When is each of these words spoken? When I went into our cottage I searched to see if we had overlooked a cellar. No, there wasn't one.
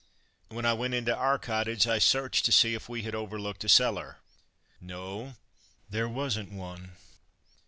When 0.47 0.65
I 0.65 0.73
went 0.73 0.95
into 0.95 1.15
our 1.15 1.37
cottage 1.37 1.85
I 1.85 1.99
searched 1.99 2.45
to 2.45 2.51
see 2.51 2.73
if 2.73 2.89
we 2.89 3.03
had 3.03 3.13
overlooked 3.13 3.63
a 3.65 3.69
cellar. 3.69 4.17
No, 4.79 5.35
there 5.91 6.09
wasn't 6.09 6.51
one. 6.51 6.93